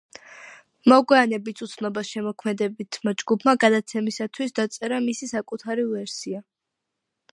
მოგვიანებით 0.91 1.61
უცნობმა 1.65 2.03
შემოქმედებითმა 2.11 3.13
ჯგუფმა 3.23 3.55
გადაცემისათვის 3.65 4.57
დაწერა 4.61 5.01
მისი 5.07 5.31
საკუთარი 5.37 5.87
ვერსია. 5.95 6.43